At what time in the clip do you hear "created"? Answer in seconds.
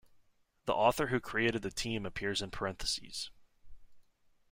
1.19-1.61